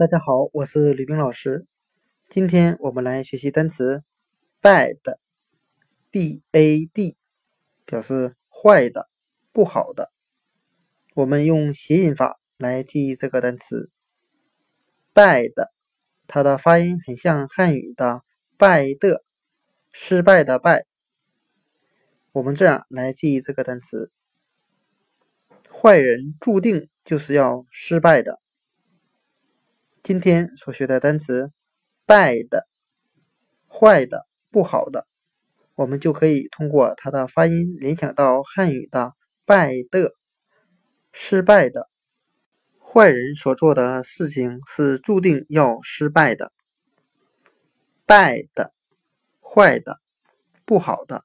[0.00, 1.66] 大家好，我是吕冰老师。
[2.26, 4.02] 今天我们来学习单词
[4.62, 5.18] bad，b-a-d，
[7.84, 9.10] 表示坏的、
[9.52, 10.10] 不好的。
[11.14, 13.90] 我们用谐音法来记忆这个单词
[15.12, 15.68] bad，
[16.26, 18.22] 它的发音很像汉语的
[18.56, 19.22] 败的，
[19.92, 20.86] 失败的败。
[22.32, 24.10] 我们这样来记忆这个单词：
[25.70, 28.40] 坏人注定就是要失败的。
[30.02, 31.52] 今天所学的单词
[32.06, 32.62] ，bad，
[33.68, 35.06] 坏的、不好的，
[35.74, 39.12] 我们就可以通过它的发音联想到汉语的
[39.44, 40.14] 败的，
[41.12, 41.90] 失败的。
[42.82, 46.50] 坏人所做的事情是注定要失败的。
[48.06, 48.70] bad，
[49.40, 50.00] 坏的、
[50.64, 51.24] 不好的。